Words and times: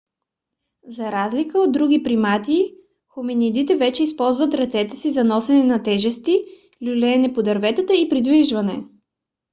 за 0.87 1.11
разлика 1.11 1.59
от 1.59 1.71
други 1.71 2.03
примати 2.03 2.75
хоминидите 3.07 3.75
вече 3.75 4.03
използват 4.03 4.53
ръцете 4.53 4.97
си 4.97 5.11
за 5.11 5.23
носене 5.23 5.63
на 5.63 5.83
тежести 5.83 6.43
люлеене 6.83 7.33
по 7.33 7.43
дърветата 7.43 7.93
и 7.93 8.09
придвижване 8.09 8.83